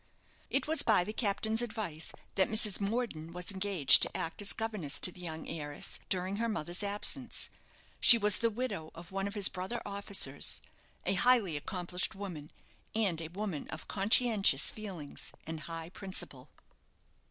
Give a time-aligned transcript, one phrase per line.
[0.49, 2.81] It was by the captain's advice that Mrs.
[2.81, 7.51] Morden was engaged to act as governess to the young heiress during her mother's absence.
[7.99, 10.59] She was the widow of one of his brother officers
[11.05, 12.49] a highly accomplished woman,
[12.95, 16.49] and a woman of conscientious feelings and high principle.